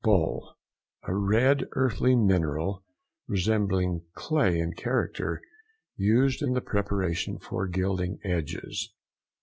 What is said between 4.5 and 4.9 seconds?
in